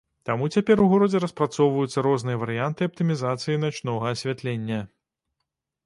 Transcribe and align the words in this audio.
Таму 0.27 0.45
цяпер 0.53 0.77
у 0.85 0.87
горадзе 0.93 1.21
распрацоўваюцца 1.25 2.05
розныя 2.09 2.41
варыянты 2.47 2.81
аптымізацыі 2.91 3.61
начнога 3.69 4.05
асвятлення. 4.17 4.81